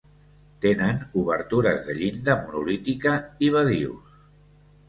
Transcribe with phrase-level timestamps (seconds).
[0.63, 3.15] Tenen obertures de llinda monolítica
[3.49, 4.21] i badius.